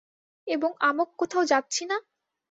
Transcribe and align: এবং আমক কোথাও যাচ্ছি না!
এবং 0.47 0.69
আমক 0.81 1.09
কোথাও 1.17 1.43
যাচ্ছি 1.45 1.83
না! 1.85 1.97